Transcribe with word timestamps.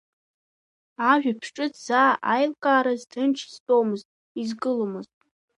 Ажәабжь 1.11 1.49
ҿыц 1.55 1.75
заа 1.87 2.11
аилкаараз 2.33 3.01
ҭынч 3.11 3.37
изтәомызт, 3.47 4.07
изгыломызт. 4.41 5.15